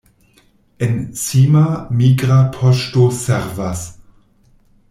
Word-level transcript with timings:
En 0.85 0.95
Sima 1.25 1.67
migra 1.99 2.39
poŝto 2.57 3.07
servas. 3.23 3.89